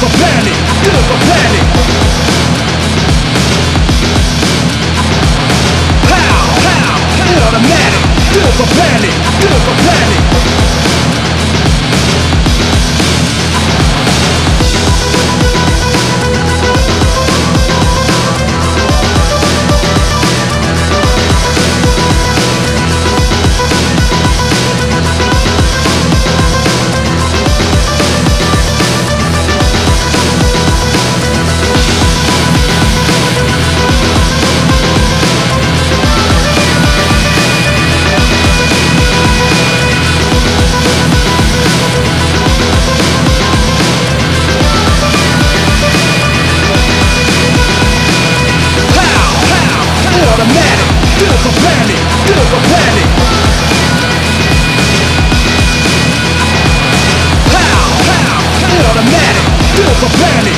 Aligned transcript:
preparedness 0.00 0.53
of 59.96 60.02
a 60.02 60.08
panic 60.18 60.53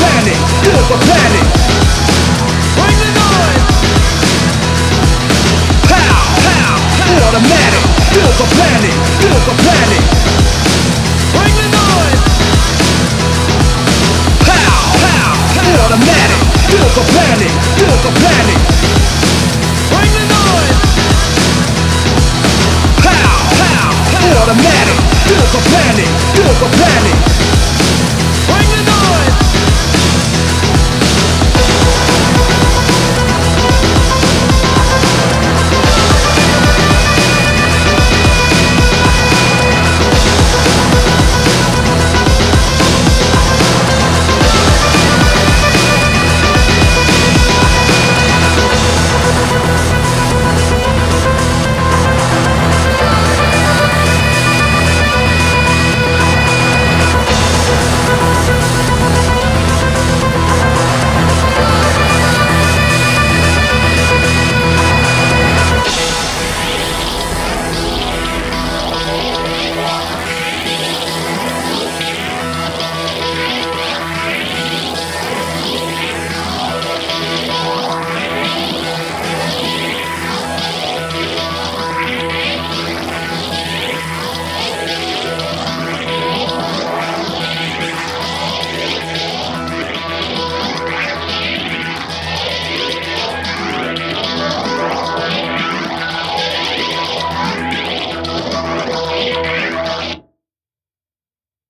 planet, 0.00 0.38
feel 0.64 0.80
the 0.88 0.98
planet. 1.04 1.46
Bring 2.72 2.96
the 3.04 3.10
noise. 3.20 3.64
Pow, 5.92 6.24
pow, 6.40 6.72
pow. 6.96 7.28
automatic, 7.28 7.84
feel 8.08 8.32
the 8.40 8.46
planet, 8.56 8.96
feel 9.20 9.40
the 9.44 9.54
planet. 9.60 10.02
Bring 11.36 11.54
the 11.60 11.68
noise. 11.68 12.22
Pow, 14.48 14.80
pow, 15.04 15.32
pow. 15.52 15.84
automatic, 15.84 16.40
feel 16.64 16.88
the 16.96 17.04
planet, 17.12 17.52
feel 17.76 17.96
the 18.00 18.12
planet. 18.24 18.60
Bring 19.92 20.12
the 20.16 20.24
noise. 20.32 20.80
Pow, 23.04 23.36
pow, 23.60 23.90
pow. 24.08 24.40
automatic, 24.40 24.98
feel 25.28 25.44
the 25.44 25.60
planet, 25.68 26.08
feel 26.32 26.52
the 26.56 26.68
planet. 26.78 27.49